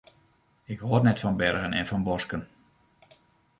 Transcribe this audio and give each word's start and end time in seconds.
Ik 0.73 0.79
hâld 0.87 1.03
net 1.07 1.21
fan 1.23 1.37
bergen 1.43 1.77
en 1.79 1.89
fan 1.89 2.03
bosken. 2.09 2.41